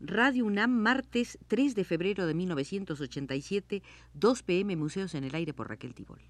Radio 0.00 0.46
UNAM, 0.46 0.70
martes 0.70 1.38
3 1.48 1.74
de 1.74 1.84
febrero 1.84 2.26
de 2.26 2.34
1987, 2.34 3.82
2 4.14 4.42
pm, 4.44 4.76
Museos 4.76 5.14
en 5.14 5.24
el 5.24 5.34
Aire 5.34 5.52
por 5.52 5.68
Raquel 5.68 5.94
Tibol. 5.94 6.20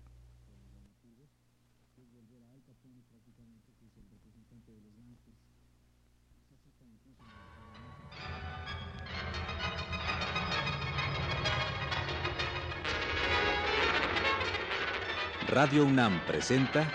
Radio 15.48 15.84
UNAM 15.84 16.20
presenta 16.26 16.90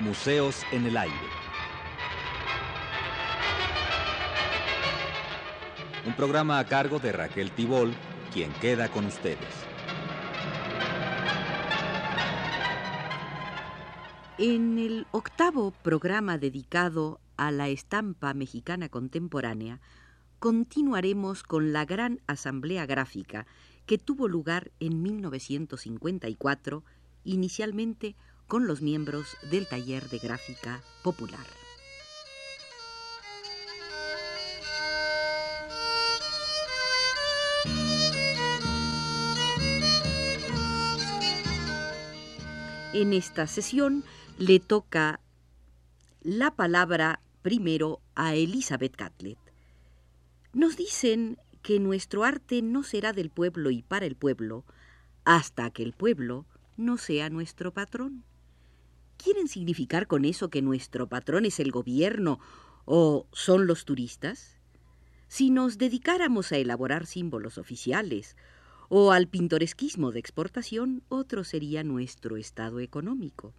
Museos 0.00 0.64
en 0.72 0.86
el 0.86 0.96
Aire. 0.96 1.39
Un 6.06 6.14
programa 6.14 6.58
a 6.58 6.66
cargo 6.66 6.98
de 6.98 7.12
Raquel 7.12 7.50
Tibol, 7.50 7.92
quien 8.32 8.52
queda 8.54 8.88
con 8.88 9.04
ustedes. 9.04 9.38
En 14.38 14.78
el 14.78 15.06
octavo 15.10 15.72
programa 15.82 16.38
dedicado 16.38 17.20
a 17.36 17.50
la 17.50 17.68
estampa 17.68 18.32
mexicana 18.32 18.88
contemporánea, 18.88 19.80
continuaremos 20.38 21.42
con 21.42 21.74
la 21.74 21.84
gran 21.84 22.22
asamblea 22.26 22.86
gráfica 22.86 23.46
que 23.84 23.98
tuvo 23.98 24.26
lugar 24.26 24.70
en 24.80 25.02
1954, 25.02 26.82
inicialmente 27.24 28.16
con 28.46 28.66
los 28.66 28.80
miembros 28.80 29.36
del 29.50 29.68
taller 29.68 30.08
de 30.08 30.18
gráfica 30.18 30.80
popular. 31.04 31.44
En 43.00 43.14
esta 43.14 43.46
sesión 43.46 44.04
le 44.36 44.60
toca 44.60 45.20
la 46.20 46.50
palabra 46.54 47.22
primero 47.40 48.02
a 48.14 48.34
Elizabeth 48.34 48.94
Catlett. 48.94 49.38
Nos 50.52 50.76
dicen 50.76 51.38
que 51.62 51.80
nuestro 51.80 52.24
arte 52.24 52.60
no 52.60 52.82
será 52.82 53.14
del 53.14 53.30
pueblo 53.30 53.70
y 53.70 53.80
para 53.80 54.04
el 54.04 54.16
pueblo 54.16 54.66
hasta 55.24 55.70
que 55.70 55.82
el 55.82 55.94
pueblo 55.94 56.44
no 56.76 56.98
sea 56.98 57.30
nuestro 57.30 57.72
patrón. 57.72 58.22
¿Quieren 59.16 59.48
significar 59.48 60.06
con 60.06 60.26
eso 60.26 60.50
que 60.50 60.60
nuestro 60.60 61.08
patrón 61.08 61.46
es 61.46 61.58
el 61.58 61.70
gobierno 61.70 62.38
o 62.84 63.26
son 63.32 63.66
los 63.66 63.86
turistas? 63.86 64.58
Si 65.26 65.48
nos 65.48 65.78
dedicáramos 65.78 66.52
a 66.52 66.58
elaborar 66.58 67.06
símbolos 67.06 67.56
oficiales 67.56 68.36
o 68.92 69.12
al 69.12 69.28
pintoresquismo 69.28 70.10
de 70.10 70.18
exportación, 70.18 71.04
otro 71.08 71.44
sería 71.44 71.84
nuestro 71.84 72.36
estado 72.36 72.80
económico. 72.80 73.54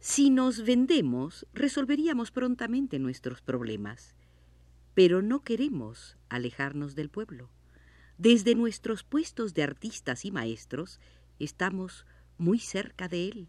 Si 0.00 0.30
nos 0.30 0.64
vendemos, 0.64 1.46
resolveríamos 1.52 2.30
prontamente 2.30 2.98
nuestros 2.98 3.42
problemas. 3.42 4.14
Pero 4.94 5.20
no 5.20 5.44
queremos 5.44 6.16
alejarnos 6.30 6.94
del 6.94 7.10
pueblo. 7.10 7.50
Desde 8.16 8.54
nuestros 8.54 9.04
puestos 9.04 9.52
de 9.52 9.64
artistas 9.64 10.24
y 10.24 10.30
maestros 10.30 10.98
estamos 11.38 12.06
muy 12.38 12.58
cerca 12.58 13.06
de 13.06 13.28
él. 13.28 13.48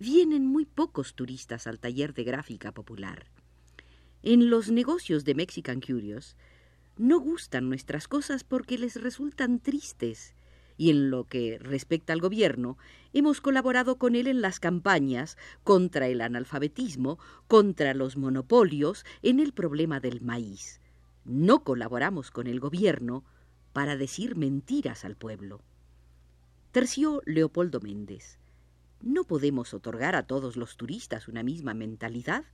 Vienen 0.00 0.44
muy 0.44 0.66
pocos 0.66 1.14
turistas 1.14 1.68
al 1.68 1.78
taller 1.78 2.14
de 2.14 2.24
gráfica 2.24 2.72
popular. 2.72 3.30
En 4.24 4.50
los 4.50 4.72
negocios 4.72 5.24
de 5.24 5.36
Mexican 5.36 5.80
Curios 5.80 6.36
no 6.96 7.20
gustan 7.20 7.68
nuestras 7.68 8.08
cosas 8.08 8.44
porque 8.44 8.78
les 8.78 9.00
resultan 9.00 9.60
tristes 9.60 10.34
y 10.76 10.90
en 10.90 11.10
lo 11.10 11.24
que 11.24 11.58
respecta 11.60 12.12
al 12.12 12.20
gobierno, 12.20 12.76
hemos 13.12 13.40
colaborado 13.40 13.98
con 13.98 14.14
él 14.16 14.26
en 14.26 14.40
las 14.40 14.60
campañas 14.60 15.36
contra 15.64 16.08
el 16.08 16.20
analfabetismo, 16.20 17.18
contra 17.46 17.94
los 17.94 18.16
monopolios, 18.16 19.04
en 19.22 19.40
el 19.40 19.52
problema 19.52 20.00
del 20.00 20.20
maíz. 20.22 20.80
No 21.24 21.62
colaboramos 21.62 22.30
con 22.30 22.46
el 22.46 22.58
gobierno 22.58 23.24
para 23.72 23.96
decir 23.96 24.36
mentiras 24.36 25.04
al 25.04 25.16
pueblo. 25.16 25.60
Terció 26.72 27.22
Leopoldo 27.26 27.80
Méndez. 27.80 28.38
No 29.00 29.24
podemos 29.24 29.74
otorgar 29.74 30.16
a 30.16 30.26
todos 30.26 30.56
los 30.56 30.76
turistas 30.76 31.28
una 31.28 31.42
misma 31.42 31.74
mentalidad. 31.74 32.44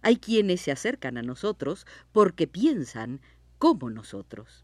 Hay 0.00 0.16
quienes 0.16 0.60
se 0.60 0.70
acercan 0.70 1.18
a 1.18 1.22
nosotros 1.22 1.86
porque 2.12 2.46
piensan 2.46 3.20
como 3.64 3.88
nosotros. 3.88 4.62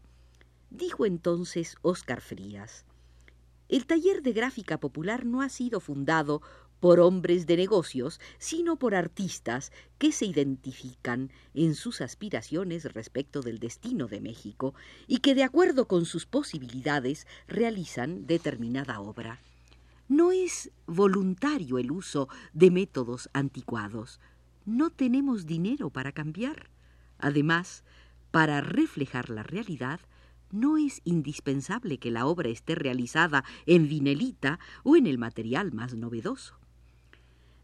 Dijo 0.69 1.07
entonces 1.07 1.75
Óscar 1.81 2.21
Frías, 2.21 2.85
el 3.67 3.87
taller 3.87 4.21
de 4.21 4.31
gráfica 4.31 4.79
popular 4.79 5.25
no 5.25 5.41
ha 5.41 5.49
sido 5.49 5.79
fundado 5.79 6.43
por 6.79 6.99
hombres 6.99 7.47
de 7.47 7.57
negocios, 7.57 8.19
sino 8.37 8.75
por 8.75 8.93
artistas 8.93 9.71
que 9.97 10.11
se 10.11 10.27
identifican 10.27 11.31
en 11.55 11.73
sus 11.73 11.99
aspiraciones 11.99 12.93
respecto 12.93 13.41
del 13.41 13.57
destino 13.57 14.05
de 14.05 14.21
México 14.21 14.75
y 15.07 15.17
que 15.17 15.33
de 15.33 15.45
acuerdo 15.45 15.87
con 15.87 16.05
sus 16.05 16.27
posibilidades 16.27 17.25
realizan 17.47 18.27
determinada 18.27 18.99
obra. 18.99 19.39
No 20.09 20.31
es 20.31 20.69
voluntario 20.85 21.79
el 21.79 21.91
uso 21.91 22.29
de 22.53 22.69
métodos 22.69 23.31
anticuados. 23.33 24.19
No 24.67 24.91
tenemos 24.91 25.47
dinero 25.47 25.89
para 25.89 26.11
cambiar. 26.11 26.69
Además, 27.17 27.83
para 28.31 28.61
reflejar 28.61 29.29
la 29.29 29.43
realidad, 29.43 29.99
no 30.51 30.77
es 30.77 31.01
indispensable 31.03 31.97
que 31.97 32.11
la 32.11 32.25
obra 32.25 32.49
esté 32.49 32.75
realizada 32.75 33.43
en 33.65 33.87
vinelita 33.87 34.59
o 34.83 34.95
en 34.95 35.07
el 35.07 35.17
material 35.17 35.71
más 35.71 35.93
novedoso. 35.93 36.59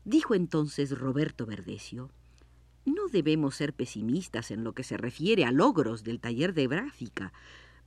Dijo 0.05 0.35
entonces 0.35 0.97
Roberto 0.97 1.45
Verdecio, 1.45 2.11
no 2.85 3.09
debemos 3.09 3.55
ser 3.55 3.73
pesimistas 3.73 4.51
en 4.51 4.63
lo 4.63 4.73
que 4.73 4.83
se 4.83 4.95
refiere 4.95 5.43
a 5.43 5.51
logros 5.51 6.05
del 6.05 6.21
taller 6.21 6.53
de 6.53 6.67
gráfica. 6.67 7.33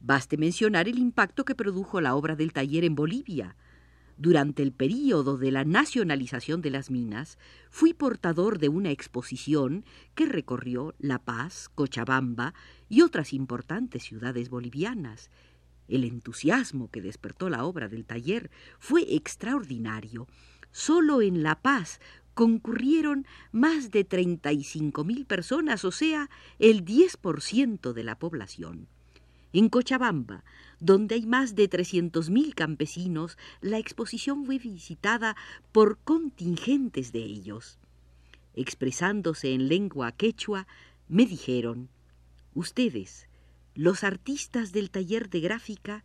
Baste 0.01 0.37
mencionar 0.37 0.89
el 0.89 0.99
impacto 0.99 1.47
que 1.47 1.55
produjo 1.55 2.03
la 2.03 2.15
obra 2.15 2.37
del 2.37 2.53
taller 2.53 2.85
en 2.85 2.95
Bolivia. 2.95 3.57
Durante 4.21 4.63
el 4.63 4.73
período 4.73 5.39
de 5.39 5.51
la 5.51 5.65
nacionalización 5.65 6.61
de 6.61 6.69
las 6.69 6.91
minas, 6.91 7.39
fui 7.71 7.95
portador 7.95 8.59
de 8.59 8.69
una 8.69 8.91
exposición 8.91 9.83
que 10.15 10.27
recorrió 10.27 10.95
La 10.99 11.21
Paz, 11.21 11.71
Cochabamba 11.75 12.53
y 12.91 13.01
otras 13.01 13.33
importantes 13.33 14.03
ciudades 14.03 14.51
bolivianas. 14.51 15.31
El 15.89 16.05
entusiasmo 16.05 16.91
que 16.91 17.01
despertó 17.01 17.49
la 17.49 17.65
obra 17.65 17.89
del 17.89 18.05
taller 18.05 18.51
fue 18.79 19.07
extraordinario. 19.15 20.29
Solo 20.71 21.23
en 21.23 21.43
La 21.43 21.63
Paz 21.63 21.99
concurrieron 22.35 23.27
más 23.53 23.91
de 23.91 24.05
35 24.05 25.03
mil 25.03 25.25
personas, 25.25 25.87
o 25.87 25.93
sea, 25.93 26.29
el 26.59 26.85
10% 26.85 27.95
de 27.95 28.05
la 28.05 28.19
población. 28.19 28.87
En 29.53 29.69
Cochabamba, 29.69 30.45
donde 30.79 31.17
hay 31.17 31.27
más 31.27 31.55
de 31.55 31.69
300.000 31.69 32.55
campesinos, 32.55 33.37
la 33.61 33.79
exposición 33.79 34.47
fue 34.47 34.59
visitada 34.59 35.37
por 35.73 35.99
contingentes 35.99 37.13
de 37.13 37.21
ellos. 37.21 37.79
Expresándose 38.55 39.53
en 39.53 39.69
lengua 39.69 40.13
quechua, 40.13 40.67
me 41.09 41.27
dijeron, 41.27 41.89
ustedes, 42.55 43.29
los 43.75 44.05
artistas 44.05 44.73
del 44.73 44.91
taller 44.91 45.29
de 45.31 45.41
gráfica, 45.41 46.05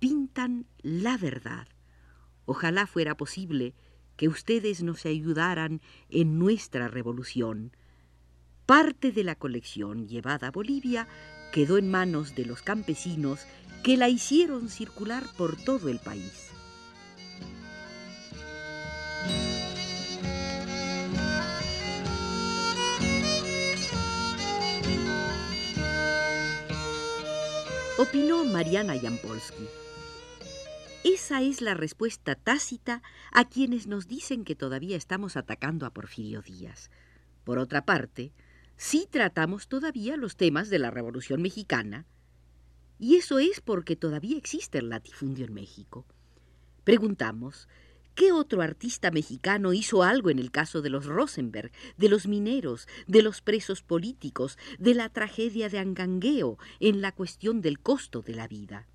pintan 0.00 0.66
la 0.82 1.16
verdad. 1.16 1.68
Ojalá 2.46 2.86
fuera 2.86 3.16
posible 3.16 3.74
que 4.16 4.28
ustedes 4.28 4.82
nos 4.82 5.06
ayudaran 5.06 5.80
en 6.08 6.38
nuestra 6.38 6.88
revolución. 6.88 7.72
Parte 8.66 9.12
de 9.12 9.24
la 9.24 9.34
colección 9.34 10.08
llevada 10.08 10.48
a 10.48 10.50
Bolivia 10.50 11.08
quedó 11.50 11.78
en 11.78 11.90
manos 11.90 12.34
de 12.34 12.44
los 12.44 12.62
campesinos 12.62 13.40
que 13.82 13.96
la 13.96 14.08
hicieron 14.08 14.68
circular 14.68 15.24
por 15.36 15.56
todo 15.56 15.88
el 15.88 15.98
país. 15.98 16.50
Opinó 27.98 28.46
Mariana 28.46 28.98
Jampolsky. 28.98 29.68
Esa 31.04 31.42
es 31.42 31.60
la 31.60 31.74
respuesta 31.74 32.34
tácita 32.34 33.02
a 33.30 33.44
quienes 33.46 33.86
nos 33.86 34.06
dicen 34.08 34.44
que 34.44 34.54
todavía 34.54 34.96
estamos 34.96 35.36
atacando 35.36 35.84
a 35.84 35.90
Porfirio 35.90 36.40
Díaz. 36.40 36.90
Por 37.44 37.58
otra 37.58 37.84
parte, 37.84 38.32
sí 38.80 39.06
tratamos 39.10 39.68
todavía 39.68 40.16
los 40.16 40.36
temas 40.36 40.70
de 40.70 40.78
la 40.78 40.90
Revolución 40.90 41.42
Mexicana, 41.42 42.06
y 42.98 43.16
eso 43.16 43.38
es 43.38 43.60
porque 43.60 43.94
todavía 43.94 44.38
existe 44.38 44.78
el 44.78 44.88
latifundio 44.88 45.44
en 45.44 45.52
México. 45.52 46.06
Preguntamos, 46.84 47.68
¿Qué 48.14 48.32
otro 48.32 48.62
artista 48.62 49.10
mexicano 49.10 49.74
hizo 49.74 50.02
algo 50.02 50.30
en 50.30 50.38
el 50.38 50.50
caso 50.50 50.80
de 50.80 50.88
los 50.88 51.04
Rosenberg, 51.04 51.70
de 51.98 52.08
los 52.08 52.26
mineros, 52.26 52.88
de 53.06 53.22
los 53.22 53.42
presos 53.42 53.82
políticos, 53.82 54.58
de 54.78 54.94
la 54.94 55.10
tragedia 55.10 55.68
de 55.68 55.78
Angangueo, 55.78 56.58
en 56.80 57.02
la 57.02 57.12
cuestión 57.12 57.60
del 57.60 57.80
costo 57.80 58.22
de 58.22 58.34
la 58.34 58.48
vida? 58.48 58.88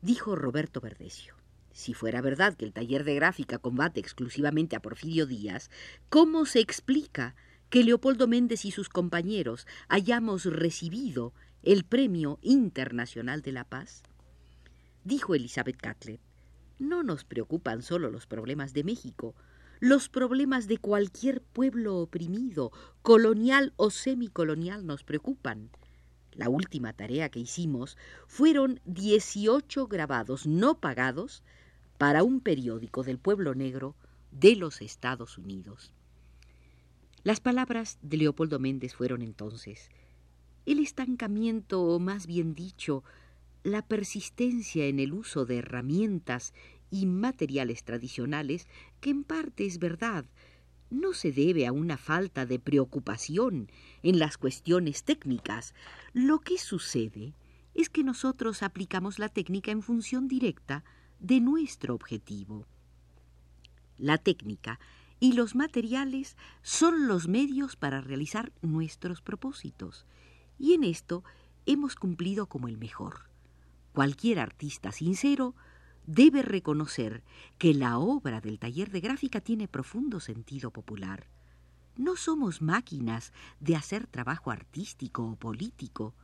Dijo 0.00 0.36
Roberto 0.36 0.80
Verdecio. 0.80 1.34
Si 1.72 1.92
fuera 1.92 2.20
verdad 2.20 2.54
que 2.54 2.64
el 2.64 2.72
taller 2.72 3.02
de 3.02 3.16
gráfica 3.16 3.58
combate 3.58 3.98
exclusivamente 3.98 4.76
a 4.76 4.80
Porfirio 4.80 5.26
Díaz, 5.26 5.70
¿cómo 6.08 6.46
se 6.46 6.60
explica 6.60 7.34
que 7.70 7.84
Leopoldo 7.84 8.26
Méndez 8.28 8.64
y 8.64 8.70
sus 8.70 8.88
compañeros 8.88 9.66
hayamos 9.88 10.44
recibido 10.44 11.32
el 11.62 11.84
Premio 11.84 12.38
Internacional 12.42 13.42
de 13.42 13.52
la 13.52 13.64
Paz? 13.64 14.02
Dijo 15.04 15.34
Elizabeth 15.34 15.76
Catlett, 15.76 16.20
no 16.78 17.02
nos 17.02 17.24
preocupan 17.24 17.82
solo 17.82 18.10
los 18.10 18.26
problemas 18.26 18.72
de 18.72 18.84
México, 18.84 19.34
los 19.80 20.08
problemas 20.08 20.66
de 20.66 20.78
cualquier 20.78 21.42
pueblo 21.42 21.96
oprimido, 21.98 22.72
colonial 23.02 23.72
o 23.76 23.90
semicolonial 23.90 24.86
nos 24.86 25.04
preocupan. 25.04 25.70
La 26.32 26.48
última 26.48 26.92
tarea 26.92 27.28
que 27.28 27.40
hicimos 27.40 27.96
fueron 28.26 28.80
18 28.86 29.86
grabados 29.86 30.46
no 30.46 30.80
pagados 30.80 31.42
para 31.98 32.22
un 32.22 32.40
periódico 32.40 33.02
del 33.02 33.18
pueblo 33.18 33.54
negro 33.54 33.94
de 34.30 34.56
los 34.56 34.80
Estados 34.80 35.38
Unidos. 35.38 35.92
Las 37.24 37.40
palabras 37.40 37.98
de 38.02 38.18
Leopoldo 38.18 38.58
Méndez 38.58 38.94
fueron 38.94 39.22
entonces 39.22 39.88
el 40.66 40.78
estancamiento, 40.78 41.82
o 41.82 41.98
más 41.98 42.26
bien 42.26 42.54
dicho, 42.54 43.02
la 43.62 43.80
persistencia 43.80 44.84
en 44.84 45.00
el 45.00 45.14
uso 45.14 45.46
de 45.46 45.58
herramientas 45.58 46.52
y 46.90 47.06
materiales 47.06 47.82
tradicionales, 47.82 48.68
que 49.00 49.08
en 49.08 49.24
parte 49.24 49.64
es 49.64 49.78
verdad, 49.78 50.26
no 50.90 51.14
se 51.14 51.32
debe 51.32 51.66
a 51.66 51.72
una 51.72 51.96
falta 51.96 52.44
de 52.44 52.58
preocupación 52.58 53.70
en 54.02 54.18
las 54.18 54.36
cuestiones 54.36 55.02
técnicas. 55.02 55.74
Lo 56.12 56.40
que 56.40 56.58
sucede 56.58 57.32
es 57.72 57.88
que 57.88 58.04
nosotros 58.04 58.62
aplicamos 58.62 59.18
la 59.18 59.30
técnica 59.30 59.70
en 59.70 59.80
función 59.80 60.28
directa 60.28 60.84
de 61.20 61.40
nuestro 61.40 61.94
objetivo. 61.94 62.66
La 63.96 64.18
técnica 64.18 64.78
y 65.20 65.32
los 65.32 65.54
materiales 65.54 66.36
son 66.62 67.06
los 67.06 67.28
medios 67.28 67.76
para 67.76 68.00
realizar 68.00 68.52
nuestros 68.62 69.22
propósitos, 69.22 70.06
y 70.58 70.74
en 70.74 70.84
esto 70.84 71.24
hemos 71.66 71.96
cumplido 71.96 72.46
como 72.46 72.68
el 72.68 72.78
mejor. 72.78 73.28
Cualquier 73.92 74.40
artista 74.40 74.92
sincero 74.92 75.54
debe 76.06 76.42
reconocer 76.42 77.22
que 77.58 77.74
la 77.74 77.98
obra 77.98 78.40
del 78.40 78.58
taller 78.58 78.90
de 78.90 79.00
gráfica 79.00 79.40
tiene 79.40 79.68
profundo 79.68 80.20
sentido 80.20 80.70
popular. 80.70 81.28
No 81.96 82.16
somos 82.16 82.60
máquinas 82.60 83.32
de 83.60 83.76
hacer 83.76 84.06
trabajo 84.06 84.50
artístico 84.50 85.24
o 85.24 85.36
político. 85.36 86.14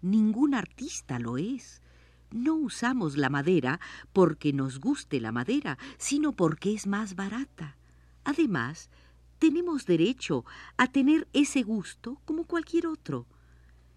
Ningún 0.00 0.54
artista 0.54 1.18
lo 1.18 1.36
es. 1.36 1.82
No 2.30 2.54
usamos 2.54 3.16
la 3.16 3.28
madera 3.28 3.80
porque 4.12 4.52
nos 4.52 4.80
guste 4.80 5.20
la 5.20 5.30
madera, 5.30 5.78
sino 5.98 6.32
porque 6.32 6.72
es 6.72 6.86
más 6.86 7.16
barata. 7.16 7.76
Además, 8.24 8.90
tenemos 9.38 9.86
derecho 9.86 10.44
a 10.76 10.86
tener 10.88 11.28
ese 11.32 11.62
gusto 11.62 12.20
como 12.24 12.44
cualquier 12.44 12.86
otro. 12.86 13.26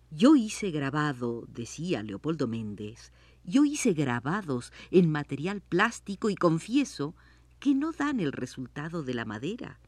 Yo 0.10 0.36
hice 0.36 0.72
grabado, 0.72 1.46
decía 1.48 2.04
Leopoldo 2.04 2.48
Méndez, 2.48 3.12
yo 3.44 3.66
hice 3.66 3.94
grabados 3.94 4.72
en 4.92 5.12
material 5.12 5.62
plástico 5.62 6.30
y 6.30 6.36
confieso 6.36 7.16
que 7.60 7.75
no 7.75 7.92
dan 7.92 8.20
el 8.20 8.31
resultado 8.31 9.04
de 9.04 9.14
la 9.14 9.25
madera. 9.25 9.80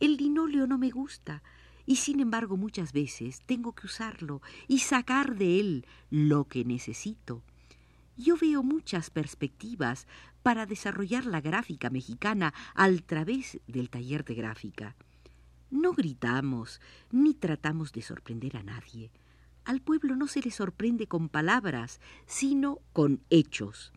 El 0.00 0.16
linóleo 0.16 0.66
no 0.66 0.78
me 0.78 0.90
gusta, 0.90 1.42
y 1.86 1.96
sin 1.96 2.20
embargo 2.20 2.56
muchas 2.56 2.92
veces 2.92 3.42
tengo 3.46 3.72
que 3.72 3.86
usarlo 3.86 4.42
y 4.68 4.80
sacar 4.80 5.36
de 5.36 5.60
él 5.60 5.86
lo 6.10 6.44
que 6.44 6.64
necesito. 6.64 7.42
Yo 8.22 8.36
veo 8.36 8.62
muchas 8.62 9.10
perspectivas 9.10 10.06
para 10.44 10.64
desarrollar 10.64 11.26
la 11.26 11.40
gráfica 11.40 11.90
mexicana 11.90 12.54
al 12.72 13.02
través 13.02 13.58
del 13.66 13.90
taller 13.90 14.24
de 14.24 14.34
gráfica. 14.36 14.94
No 15.70 15.92
gritamos 15.92 16.80
ni 17.10 17.34
tratamos 17.34 17.90
de 17.90 18.02
sorprender 18.02 18.56
a 18.56 18.62
nadie. 18.62 19.10
Al 19.64 19.80
pueblo 19.80 20.14
no 20.14 20.28
se 20.28 20.40
le 20.40 20.52
sorprende 20.52 21.08
con 21.08 21.28
palabras, 21.28 22.00
sino 22.24 22.78
con 22.92 23.22
hechos. 23.28 23.92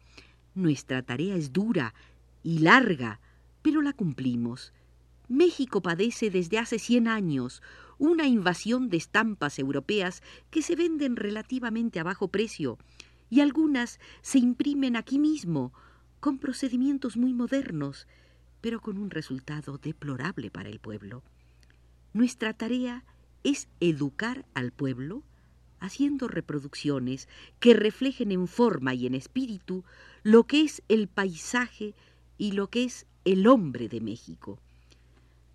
Nuestra 0.55 1.03
tarea 1.03 1.35
es 1.35 1.53
dura 1.53 1.93
y 2.41 2.59
larga, 2.59 3.19
pero 3.61 3.83
la 3.83 3.93
cumplimos. 3.93 4.73
México 5.27 5.81
padece 5.83 6.31
desde 6.31 6.57
hace 6.57 6.79
cien 6.79 7.07
años 7.07 7.61
una 7.99 8.25
invasión 8.25 8.89
de 8.89 8.97
estampas 8.97 9.59
europeas 9.59 10.23
que 10.49 10.63
se 10.63 10.75
venden 10.75 11.15
relativamente 11.15 11.99
a 11.99 12.03
bajo 12.03 12.29
precio 12.29 12.79
y 13.29 13.41
algunas 13.41 13.99
se 14.21 14.39
imprimen 14.39 14.95
aquí 14.95 15.19
mismo, 15.19 15.73
con 16.19 16.37
procedimientos 16.39 17.17
muy 17.17 17.33
modernos, 17.33 18.07
pero 18.61 18.81
con 18.81 18.97
un 18.97 19.11
resultado 19.11 19.77
deplorable 19.77 20.49
para 20.49 20.69
el 20.69 20.79
pueblo. 20.79 21.23
Nuestra 22.13 22.53
tarea 22.53 23.03
es 23.43 23.67
educar 23.79 24.45
al 24.53 24.71
pueblo 24.71 25.23
haciendo 25.79 26.27
reproducciones 26.27 27.29
que 27.59 27.73
reflejen 27.73 28.31
en 28.31 28.47
forma 28.47 28.93
y 28.93 29.05
en 29.05 29.15
espíritu 29.15 29.83
lo 30.23 30.45
que 30.45 30.61
es 30.61 30.81
el 30.87 31.07
paisaje 31.07 31.93
y 32.37 32.53
lo 32.53 32.69
que 32.69 32.85
es 32.85 33.05
el 33.23 33.47
hombre 33.47 33.87
de 33.87 34.01
México. 34.01 34.59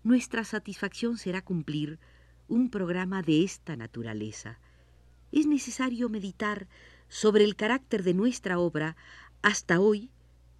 Nuestra 0.03 0.43
satisfacción 0.43 1.17
será 1.17 1.41
cumplir 1.41 1.99
un 2.47 2.69
programa 2.69 3.21
de 3.21 3.43
esta 3.43 3.75
naturaleza. 3.75 4.59
Es 5.31 5.45
necesario 5.45 6.09
meditar 6.09 6.67
sobre 7.11 7.43
el 7.43 7.57
carácter 7.57 8.03
de 8.03 8.13
nuestra 8.13 8.57
obra 8.57 8.95
hasta 9.41 9.81
hoy 9.81 10.09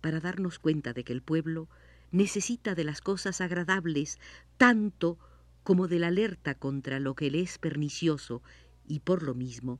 para 0.02 0.20
darnos 0.20 0.60
cuenta 0.60 0.92
de 0.92 1.06
que 1.06 1.14
el 1.14 1.22
pueblo 1.22 1.70
necesita 2.12 2.76
de 2.76 2.84
las 2.84 3.00
cosas 3.00 3.40
agradables 3.40 4.20
tanto 4.58 5.18
como 5.64 5.88
de 5.88 6.00
la 6.00 6.08
alerta 6.08 6.54
contra 6.54 7.00
lo 7.00 7.16
que 7.16 7.32
le 7.32 7.40
es 7.40 7.58
pernicioso 7.58 8.44
y 8.86 9.00
por 9.00 9.24
lo 9.24 9.34
mismo 9.34 9.80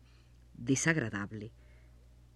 desagradable. 0.54 1.52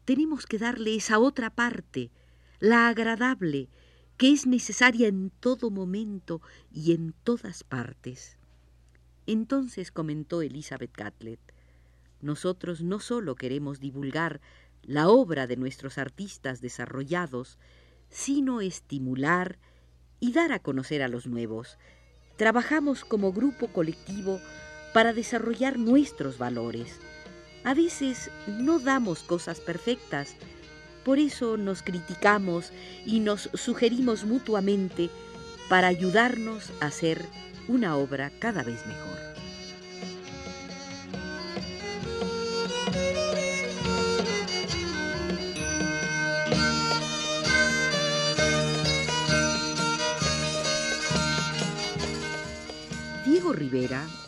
Tenemos 0.04 0.46
que 0.46 0.58
darle 0.58 0.96
esa 0.96 1.18
otra 1.18 1.50
parte, 1.50 2.12
la 2.60 2.90
agradable, 2.90 3.70
que 4.18 4.34
es 4.34 4.48
necesaria 4.48 5.08
en 5.08 5.30
todo 5.30 5.72
momento 5.72 6.42
y 6.74 6.92
en 6.92 7.14
todas 7.24 7.64
partes. 7.64 8.38
Entonces 9.28 9.94
comentó 9.94 10.42
Elizabeth 10.42 10.92
Catlett, 10.92 11.55
nosotros 12.26 12.82
no 12.82 13.00
solo 13.00 13.36
queremos 13.36 13.80
divulgar 13.80 14.42
la 14.82 15.08
obra 15.08 15.48
de 15.48 15.56
nuestros 15.56 15.98
artistas 15.98 16.60
desarrollados, 16.60 17.58
sino 18.10 18.62
estimular 18.62 19.58
y 20.20 20.34
dar 20.34 20.52
a 20.52 20.60
conocer 20.60 21.02
a 21.02 21.08
los 21.08 21.28
nuevos. 21.28 21.78
Trabajamos 22.38 23.06
como 23.06 23.32
grupo 23.32 23.68
colectivo 23.68 24.40
para 24.94 25.14
desarrollar 25.14 25.78
nuestros 25.78 26.38
valores. 26.38 27.00
A 27.64 27.74
veces 27.74 28.30
no 28.48 28.80
damos 28.80 29.24
cosas 29.24 29.60
perfectas, 29.60 30.36
por 31.04 31.20
eso 31.20 31.58
nos 31.58 31.84
criticamos 31.84 32.72
y 33.06 33.20
nos 33.20 33.50
sugerimos 33.54 34.24
mutuamente 34.26 35.10
para 35.70 35.88
ayudarnos 35.88 36.72
a 36.82 36.88
hacer 36.88 37.26
una 37.68 37.98
obra 37.98 38.32
cada 38.40 38.64
vez 38.64 38.86
mejor. 38.86 39.35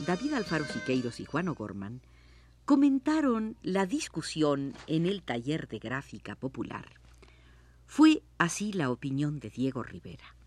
David 0.08 0.36
Alfaro 0.36 0.64
Siqueiros 0.64 1.20
y 1.20 1.26
Juan 1.26 1.50
O'Gorman 1.50 2.00
comentaron 2.64 3.58
la 3.62 3.86
discusión 3.86 4.74
en 4.88 5.06
el 5.06 5.22
taller 5.22 5.68
de 5.68 5.80
gráfica 5.80 6.36
popular. 6.36 6.86
Fue 7.86 8.24
así 8.38 8.72
la 8.72 8.90
opinión 8.90 9.42
de 9.42 9.50
Diego 9.50 9.84
Rivera. 9.84 10.38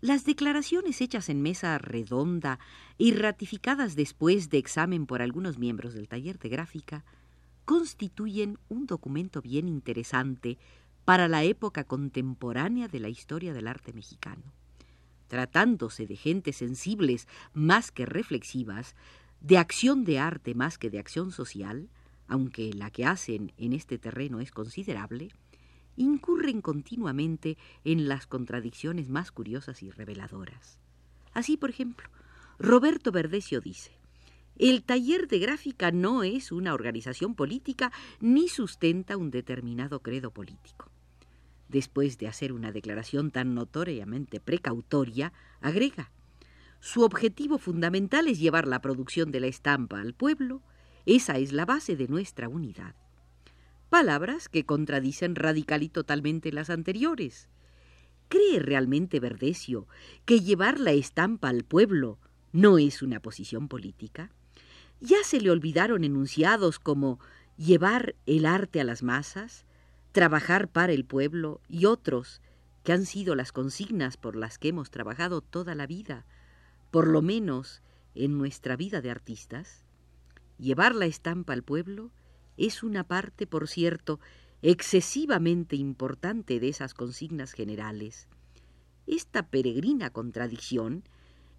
Las 0.00 0.24
declaraciones 0.24 1.00
hechas 1.00 1.28
en 1.28 1.42
mesa 1.42 1.76
redonda 1.78 2.60
y 2.98 3.14
ratificadas 3.14 3.96
después 3.96 4.48
de 4.48 4.58
examen 4.58 5.06
por 5.06 5.22
algunos 5.22 5.58
miembros 5.58 5.92
del 5.92 6.06
taller 6.06 6.38
de 6.38 6.48
gráfica 6.48 7.04
constituyen 7.64 8.60
un 8.68 8.86
documento 8.86 9.42
bien 9.42 9.66
interesante 9.66 10.56
para 11.04 11.26
la 11.26 11.42
época 11.42 11.82
contemporánea 11.82 12.86
de 12.86 13.00
la 13.00 13.08
historia 13.08 13.52
del 13.52 13.66
arte 13.66 13.92
mexicano 13.92 14.52
tratándose 15.28 16.06
de 16.06 16.16
gentes 16.16 16.56
sensibles 16.56 17.28
más 17.52 17.92
que 17.92 18.06
reflexivas, 18.06 18.96
de 19.40 19.58
acción 19.58 20.04
de 20.04 20.18
arte 20.18 20.54
más 20.54 20.78
que 20.78 20.90
de 20.90 20.98
acción 20.98 21.30
social, 21.30 21.88
aunque 22.26 22.72
la 22.72 22.90
que 22.90 23.04
hacen 23.04 23.52
en 23.56 23.72
este 23.72 23.98
terreno 23.98 24.40
es 24.40 24.50
considerable, 24.50 25.30
incurren 25.96 26.60
continuamente 26.60 27.56
en 27.84 28.08
las 28.08 28.26
contradicciones 28.26 29.08
más 29.08 29.30
curiosas 29.32 29.82
y 29.82 29.90
reveladoras. 29.90 30.78
Así, 31.32 31.56
por 31.56 31.70
ejemplo, 31.70 32.08
Roberto 32.58 33.12
Verdecio 33.12 33.60
dice, 33.60 33.92
el 34.58 34.82
taller 34.82 35.28
de 35.28 35.38
gráfica 35.38 35.92
no 35.92 36.24
es 36.24 36.50
una 36.50 36.74
organización 36.74 37.34
política 37.34 37.92
ni 38.20 38.48
sustenta 38.48 39.16
un 39.16 39.30
determinado 39.30 40.00
credo 40.00 40.32
político. 40.32 40.90
Después 41.68 42.18
de 42.18 42.28
hacer 42.28 42.52
una 42.52 42.72
declaración 42.72 43.30
tan 43.30 43.54
notoriamente 43.54 44.40
precautoria, 44.40 45.32
agrega, 45.60 46.10
su 46.80 47.02
objetivo 47.02 47.58
fundamental 47.58 48.28
es 48.28 48.38
llevar 48.38 48.66
la 48.66 48.80
producción 48.80 49.30
de 49.32 49.40
la 49.40 49.48
estampa 49.48 50.00
al 50.00 50.14
pueblo, 50.14 50.62
esa 51.06 51.38
es 51.38 51.52
la 51.52 51.64
base 51.64 51.96
de 51.96 52.08
nuestra 52.08 52.48
unidad. 52.48 52.94
Palabras 53.90 54.48
que 54.48 54.64
contradicen 54.64 55.34
radical 55.34 55.82
y 55.82 55.88
totalmente 55.88 56.52
las 56.52 56.70
anteriores. 56.70 57.48
¿Cree 58.28 58.60
realmente 58.60 59.18
Verdecio 59.18 59.88
que 60.24 60.40
llevar 60.40 60.78
la 60.78 60.92
estampa 60.92 61.48
al 61.48 61.64
pueblo 61.64 62.18
no 62.52 62.78
es 62.78 63.02
una 63.02 63.20
posición 63.20 63.68
política? 63.68 64.30
Ya 65.00 65.24
se 65.24 65.40
le 65.40 65.50
olvidaron 65.50 66.04
enunciados 66.04 66.78
como 66.78 67.18
llevar 67.56 68.14
el 68.26 68.46
arte 68.46 68.80
a 68.80 68.84
las 68.84 69.02
masas, 69.02 69.64
trabajar 70.12 70.68
para 70.68 70.92
el 70.92 71.04
pueblo 71.04 71.60
y 71.68 71.84
otros 71.84 72.40
que 72.82 72.92
han 72.92 73.06
sido 73.06 73.34
las 73.34 73.52
consignas 73.52 74.16
por 74.16 74.36
las 74.36 74.58
que 74.58 74.68
hemos 74.68 74.90
trabajado 74.90 75.40
toda 75.40 75.74
la 75.74 75.86
vida, 75.86 76.24
por 76.90 77.06
lo 77.06 77.22
menos 77.22 77.82
en 78.14 78.38
nuestra 78.38 78.76
vida 78.76 79.00
de 79.00 79.10
artistas. 79.10 79.84
Llevar 80.58 80.94
la 80.94 81.06
estampa 81.06 81.52
al 81.52 81.62
pueblo 81.62 82.10
es 82.56 82.82
una 82.82 83.04
parte, 83.04 83.46
por 83.46 83.68
cierto, 83.68 84.20
excesivamente 84.62 85.76
importante 85.76 86.58
de 86.58 86.68
esas 86.68 86.94
consignas 86.94 87.52
generales. 87.52 88.26
Esta 89.06 89.48
peregrina 89.48 90.10
contradicción 90.10 91.04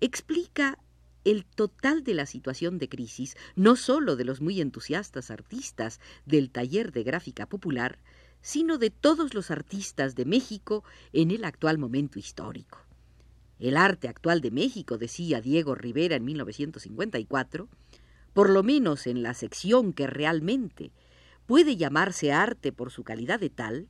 explica 0.01 0.77
el 1.25 1.46
total 1.46 2.03
de 2.03 2.13
la 2.13 2.25
situación 2.25 2.77
de 2.77 2.89
crisis, 2.89 3.36
no 3.56 3.75
sólo 3.75 4.15
de 4.15 4.25
los 4.25 4.41
muy 4.41 4.62
entusiastas 4.62 5.32
artistas 5.32 6.00
del 6.25 6.50
taller 6.50 6.91
de 6.91 7.03
gráfica 7.03 7.48
popular, 7.48 8.00
sino 8.41 8.77
de 8.77 8.89
todos 8.89 9.34
los 9.34 9.51
artistas 9.51 10.15
de 10.15 10.25
México 10.25 10.84
en 11.13 11.31
el 11.31 11.43
actual 11.43 11.77
momento 11.77 12.19
histórico. 12.19 12.79
El 13.60 13.75
arte 13.75 14.08
actual 14.08 14.39
de 14.39 14.51
México, 14.51 14.98
decía 14.98 15.41
Diego 15.41 15.75
Rivera 15.75 16.15
en 16.15 16.24
1954, 16.24 17.67
por 18.34 18.50
lo 18.50 18.63
menos 18.63 19.05
en 19.05 19.22
la 19.22 19.34
sección 19.34 19.91
que 19.91 20.08
realmente 20.08 20.91
puede 21.46 21.75
llamarse 21.75 22.31
arte 22.31 22.72
por 22.72 22.91
su 22.91 23.03
calidad 23.03 23.39
de 23.39 23.50
tal, 23.50 23.89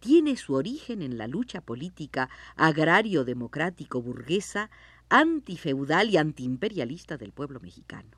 tiene 0.00 0.36
su 0.36 0.54
origen 0.54 1.02
en 1.02 1.18
la 1.18 1.26
lucha 1.26 1.60
política 1.60 2.28
agrario-democrático 2.56 4.00
burguesa 4.00 4.70
antifeudal 5.08 6.10
y 6.10 6.16
antiimperialista 6.16 7.16
del 7.16 7.32
pueblo 7.32 7.60
mexicano. 7.60 8.10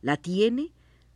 La 0.00 0.16
tiene 0.16 0.72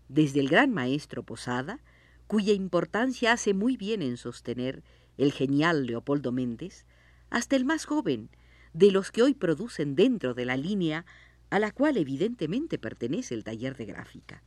desde 0.08 0.40
el 0.40 0.48
gran 0.48 0.72
maestro 0.72 1.22
Posada, 1.22 1.80
cuya 2.28 2.52
importancia 2.52 3.32
hace 3.32 3.54
muy 3.54 3.76
bien 3.76 4.02
en 4.02 4.16
sostener 4.18 4.85
el 5.16 5.32
genial 5.32 5.87
Leopoldo 5.87 6.30
Méndez, 6.30 6.87
hasta 7.30 7.56
el 7.56 7.64
más 7.64 7.87
joven 7.87 8.30
de 8.73 8.92
los 8.92 9.11
que 9.11 9.23
hoy 9.23 9.35
producen 9.35 9.97
dentro 9.97 10.35
de 10.35 10.44
la 10.44 10.56
línea 10.56 11.04
a 11.50 11.58
la 11.58 11.73
cual 11.73 11.97
evidentemente 11.97 12.78
pertenece 12.78 13.35
el 13.35 13.44
taller 13.44 13.76
de 13.76 13.87
gráfica. 13.87 14.42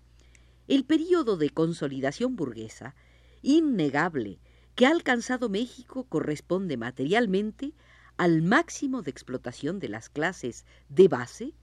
El 0.68 0.86
período 0.86 1.38
de 1.38 1.50
consolidación 1.50 2.36
burguesa, 2.36 2.96
innegable, 3.42 4.40
que 4.76 4.86
ha 4.86 4.92
alcanzado 4.92 5.50
México 5.50 6.06
corresponde 6.06 6.78
materialmente 6.78 7.74
al 8.16 8.44
máximo 8.44 9.02
de 9.02 9.10
explotación 9.10 9.80
de 9.80 9.90
las 9.90 10.10
clases 10.10 10.66
de 10.88 11.08
base, 11.08 11.56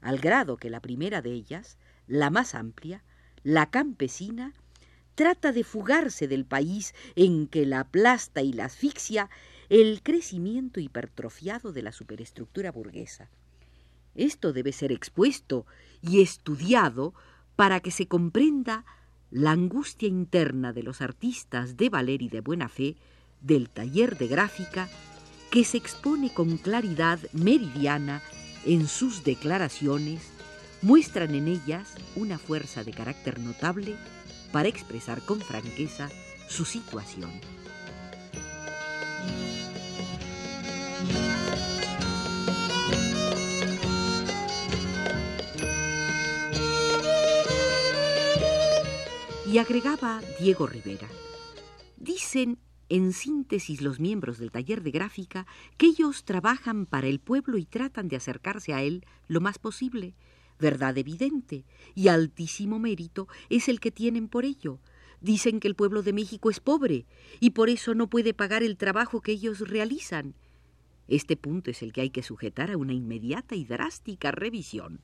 al 0.00 0.18
grado 0.18 0.56
que 0.56 0.70
la 0.70 0.80
primera 0.80 1.20
de 1.20 1.32
ellas, 1.32 1.78
la 2.06 2.30
más 2.30 2.54
amplia, 2.54 3.02
la 3.42 3.70
campesina, 3.70 4.54
trata 5.14 5.52
de 5.52 5.64
fugarse 5.64 6.28
del 6.28 6.44
país 6.44 6.94
en 7.16 7.46
que 7.46 7.66
la 7.66 7.80
aplasta 7.80 8.42
y 8.42 8.52
la 8.52 8.66
asfixia 8.66 9.30
el 9.68 10.02
crecimiento 10.02 10.80
hipertrofiado 10.80 11.72
de 11.72 11.82
la 11.82 11.92
superestructura 11.92 12.70
burguesa. 12.70 13.30
Esto 14.14 14.52
debe 14.52 14.72
ser 14.72 14.92
expuesto 14.92 15.66
y 16.02 16.20
estudiado 16.20 17.14
para 17.56 17.80
que 17.80 17.90
se 17.90 18.06
comprenda 18.06 18.84
la 19.30 19.52
angustia 19.52 20.08
interna 20.08 20.72
de 20.72 20.82
los 20.82 21.00
artistas 21.00 21.76
de 21.76 21.88
valer 21.88 22.22
y 22.22 22.28
de 22.28 22.40
buena 22.40 22.68
fe 22.68 22.96
del 23.40 23.68
taller 23.68 24.16
de 24.16 24.28
gráfica 24.28 24.88
que 25.50 25.64
se 25.64 25.76
expone 25.76 26.32
con 26.32 26.56
claridad 26.56 27.18
meridiana 27.32 28.22
en 28.64 28.86
sus 28.86 29.24
declaraciones, 29.24 30.22
muestran 30.82 31.34
en 31.34 31.48
ellas 31.48 31.94
una 32.16 32.38
fuerza 32.38 32.84
de 32.84 32.92
carácter 32.92 33.38
notable 33.40 33.96
para 34.54 34.68
expresar 34.68 35.20
con 35.22 35.40
franqueza 35.40 36.08
su 36.46 36.64
situación. 36.64 37.32
Y 49.44 49.58
agregaba 49.58 50.22
Diego 50.38 50.68
Rivera, 50.68 51.08
dicen 51.96 52.58
en 52.88 53.12
síntesis, 53.12 53.80
los 53.80 53.98
miembros 53.98 54.38
del 54.38 54.52
taller 54.52 54.84
de 54.84 54.92
gráfica 54.92 55.48
que 55.76 55.86
ellos 55.86 56.24
trabajan 56.24 56.86
para 56.86 57.08
el 57.08 57.18
pueblo 57.18 57.58
y 57.58 57.64
tratan 57.64 58.06
de 58.06 58.14
acercarse 58.14 58.72
a 58.72 58.82
él 58.82 59.04
lo 59.26 59.40
más 59.40 59.58
posible. 59.58 60.14
Verdad 60.58 60.96
evidente 60.98 61.64
y 61.94 62.08
altísimo 62.08 62.78
mérito 62.78 63.28
es 63.50 63.68
el 63.68 63.80
que 63.80 63.90
tienen 63.90 64.28
por 64.28 64.44
ello. 64.44 64.78
Dicen 65.20 65.58
que 65.58 65.68
el 65.68 65.74
pueblo 65.74 66.02
de 66.02 66.12
México 66.12 66.50
es 66.50 66.60
pobre 66.60 67.06
y 67.40 67.50
por 67.50 67.70
eso 67.70 67.94
no 67.94 68.08
puede 68.08 68.34
pagar 68.34 68.62
el 68.62 68.76
trabajo 68.76 69.20
que 69.20 69.32
ellos 69.32 69.60
realizan. 69.60 70.34
Este 71.08 71.36
punto 71.36 71.70
es 71.70 71.82
el 71.82 71.92
que 71.92 72.02
hay 72.02 72.10
que 72.10 72.22
sujetar 72.22 72.70
a 72.70 72.76
una 72.76 72.92
inmediata 72.92 73.54
y 73.54 73.64
drástica 73.64 74.30
revisión. 74.30 75.00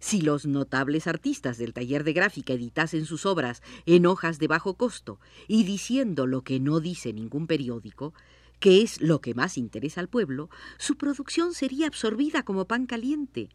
Si 0.00 0.20
los 0.20 0.46
notables 0.46 1.06
artistas 1.06 1.58
del 1.58 1.72
taller 1.72 2.02
de 2.04 2.12
gráfica 2.12 2.54
editasen 2.54 3.04
sus 3.04 3.26
obras 3.26 3.62
en 3.84 4.06
hojas 4.06 4.38
de 4.38 4.48
bajo 4.48 4.74
costo 4.74 5.20
y 5.46 5.64
diciendo 5.64 6.26
lo 6.26 6.42
que 6.42 6.60
no 6.60 6.80
dice 6.80 7.12
ningún 7.12 7.46
periódico, 7.46 8.14
que 8.58 8.82
es 8.82 9.00
lo 9.00 9.20
que 9.20 9.34
más 9.34 9.58
interesa 9.58 10.00
al 10.00 10.08
pueblo, 10.08 10.48
su 10.78 10.96
producción 10.96 11.54
sería 11.54 11.86
absorbida 11.86 12.42
como 12.42 12.66
pan 12.66 12.86
caliente. 12.86 13.50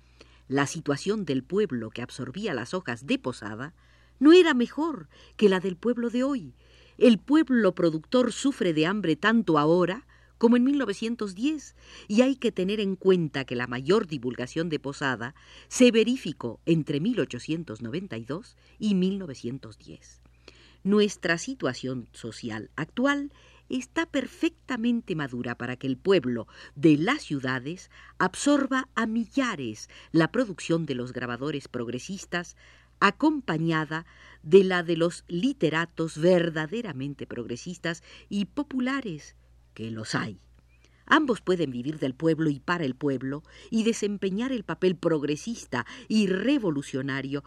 La 0.52 0.68
situación 0.68 1.24
del 1.24 1.44
pueblo 1.44 1.92
que 1.92 2.02
absorbía 2.02 2.54
las 2.54 2.74
hojas 2.74 3.08
de 3.08 3.18
posada 3.18 3.74
no 4.20 4.34
era 4.34 4.54
mejor 4.54 5.08
que 5.38 5.48
la 5.48 5.62
del 5.62 5.78
pueblo 5.78 6.10
de 6.10 6.26
hoy. 6.26 6.56
El 6.98 7.20
pueblo 7.20 7.74
productor 7.74 8.34
sufre 8.34 8.74
de 8.74 8.86
hambre 8.86 9.16
tanto 9.16 9.58
ahora 9.58 10.06
como 10.38 10.58
en 10.58 10.66
1910, 10.66 11.78
y 12.10 12.22
hay 12.22 12.36
que 12.36 12.52
tener 12.52 12.82
en 12.82 12.98
cuenta 12.98 13.46
que 13.46 13.56
la 13.56 13.66
mayor 13.66 14.08
divulgación 14.08 14.68
de 14.68 14.80
Posada 14.80 15.36
se 15.70 15.90
verificó 15.90 16.60
entre 16.66 17.00
1892 17.00 18.58
y 18.78 18.96
1910. 18.96 20.22
Nuestra 20.84 21.38
situación 21.38 22.10
social 22.12 22.72
actual 22.76 23.32
está 23.78 24.06
perfectamente 24.06 25.16
madura 25.16 25.56
para 25.56 25.78
que 25.78 25.88
el 25.88 25.98
pueblo 25.98 26.48
de 26.76 26.98
las 26.98 27.24
ciudades 27.24 27.90
absorba 28.18 28.90
a 28.96 29.06
millares 29.06 29.90
la 30.12 30.32
producción 30.32 30.86
de 30.86 30.96
los 30.96 31.14
grabadores 31.14 31.68
progresistas 31.68 32.56
acompañada 33.00 34.06
de 34.44 34.64
la 34.64 34.84
de 34.84 34.98
los 34.98 35.24
literatos 35.28 36.18
verdaderamente 36.18 37.26
progresistas 37.26 38.04
y 38.30 38.46
populares 38.46 39.36
que 39.74 39.90
los 39.90 40.16
hay. 40.16 40.40
Ambos 41.14 41.42
pueden 41.42 41.72
vivir 41.72 42.00
del 42.00 42.14
pueblo 42.14 42.50
y 42.50 42.62
para 42.62 42.86
el 42.86 42.96
pueblo 42.96 43.44
y 43.70 43.84
desempeñar 43.84 44.54
el 44.54 44.64
papel 44.64 44.96
progresista 44.96 45.86
y 46.08 46.28
revolucionario 46.28 47.44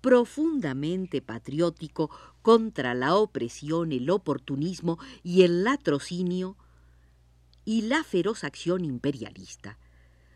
profundamente 0.00 1.20
patriótico 1.20 2.08
contra 2.40 2.94
la 2.94 3.14
opresión, 3.14 3.92
el 3.92 4.08
oportunismo 4.08 4.98
y 5.22 5.42
el 5.42 5.64
latrocinio 5.64 6.56
y 7.66 7.82
la 7.82 8.04
feroz 8.04 8.42
acción 8.42 8.86
imperialista. 8.86 9.76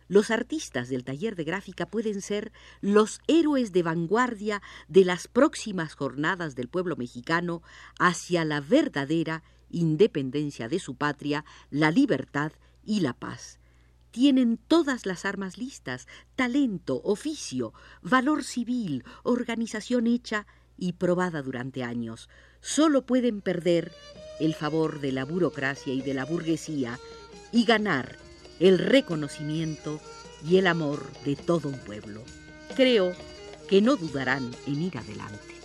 Los 0.06 0.30
artistas 0.30 0.90
del 0.90 1.04
taller 1.04 1.36
de 1.36 1.44
gráfica 1.44 1.86
pueden 1.86 2.20
ser 2.20 2.52
los 2.82 3.22
héroes 3.28 3.72
de 3.72 3.82
vanguardia 3.82 4.60
de 4.88 5.06
las 5.06 5.26
próximas 5.26 5.94
jornadas 5.94 6.54
del 6.54 6.68
pueblo 6.68 6.96
mexicano 6.96 7.62
hacia 7.98 8.44
la 8.44 8.60
verdadera 8.60 9.42
independencia 9.70 10.68
de 10.68 10.78
su 10.78 10.94
patria, 10.94 11.44
la 11.70 11.90
libertad 11.90 12.52
y 12.84 13.00
la 13.00 13.12
paz. 13.12 13.58
Tienen 14.10 14.58
todas 14.68 15.06
las 15.06 15.24
armas 15.24 15.58
listas, 15.58 16.08
talento, 16.34 17.00
oficio, 17.04 17.74
valor 18.02 18.42
civil, 18.42 19.04
organización 19.22 20.06
hecha 20.06 20.46
y 20.78 20.92
probada 20.92 21.42
durante 21.42 21.84
años. 21.84 22.28
Solo 22.60 23.04
pueden 23.04 23.42
perder 23.42 23.92
el 24.40 24.54
favor 24.54 25.00
de 25.00 25.12
la 25.12 25.24
burocracia 25.24 25.92
y 25.92 26.00
de 26.00 26.14
la 26.14 26.24
burguesía 26.24 26.98
y 27.52 27.64
ganar 27.64 28.16
el 28.60 28.78
reconocimiento 28.78 30.00
y 30.48 30.56
el 30.56 30.66
amor 30.66 31.10
de 31.24 31.36
todo 31.36 31.68
un 31.68 31.78
pueblo. 31.78 32.22
Creo 32.76 33.12
que 33.68 33.82
no 33.82 33.96
dudarán 33.96 34.50
en 34.66 34.82
ir 34.82 34.96
adelante. 34.96 35.57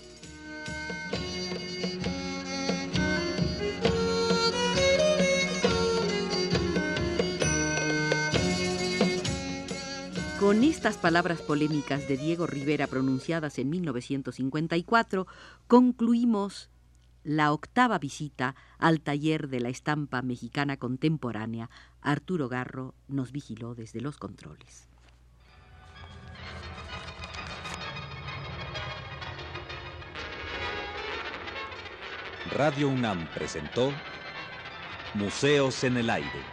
Con 10.54 10.64
estas 10.64 10.98
palabras 10.98 11.42
polémicas 11.42 12.08
de 12.08 12.16
Diego 12.16 12.46
Rivera 12.46 12.86
pronunciadas 12.86 13.58
en 13.58 13.72
1954, 13.72 15.26
concluimos 15.66 16.70
la 17.24 17.52
octava 17.52 17.98
visita 17.98 18.56
al 18.78 19.02
taller 19.02 19.48
de 19.48 19.62
la 19.62 19.70
estampa 19.70 20.22
mexicana 20.22 20.78
contemporánea. 20.78 21.72
Arturo 22.02 22.50
Garro 22.50 22.94
nos 23.08 23.32
vigiló 23.32 23.74
desde 23.74 24.00
los 24.00 24.20
controles. 24.20 24.88
Radio 32.52 32.90
UNAM 32.90 33.28
presentó 33.34 33.92
Museos 35.16 35.84
en 35.84 35.98
el 35.98 36.12
Aire. 36.12 36.53